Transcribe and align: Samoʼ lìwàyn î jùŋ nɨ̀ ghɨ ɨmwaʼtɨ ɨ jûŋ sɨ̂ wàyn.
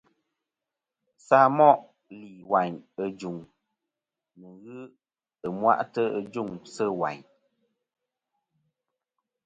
Samoʼ 1.27 1.77
lìwàyn 2.21 2.75
î 3.03 3.05
jùŋ 3.19 3.37
nɨ̀ 4.39 4.51
ghɨ 4.63 4.77
ɨmwaʼtɨ 5.47 6.01
ɨ 6.17 6.19
jûŋ 6.33 6.49
sɨ̂ 6.73 6.87
wàyn. 6.99 7.21